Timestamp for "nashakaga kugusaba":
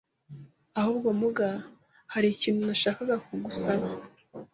2.69-3.87